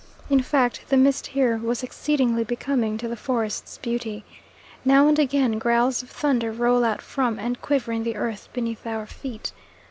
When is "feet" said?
9.05-9.51